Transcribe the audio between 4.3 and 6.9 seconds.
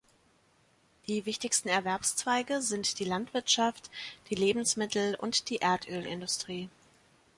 die Lebensmittel- und die Erdölindustrie.